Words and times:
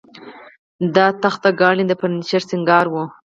دا 0.95 1.05
تخته 1.23 1.49
ګانې 1.59 1.83
د 1.87 1.91
فرنیچر 1.99 2.41
سینګار 2.49 2.85
و 2.89 2.93